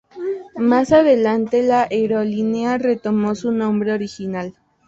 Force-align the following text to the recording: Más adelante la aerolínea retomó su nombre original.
Más 0.55 0.91
adelante 0.93 1.61
la 1.61 1.83
aerolínea 1.83 2.79
retomó 2.79 3.35
su 3.35 3.51
nombre 3.51 3.91
original. 3.93 4.55